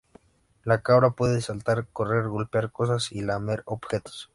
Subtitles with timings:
[0.63, 4.29] La cabra puede saltar, correr, golpear cosas y lamer objetos.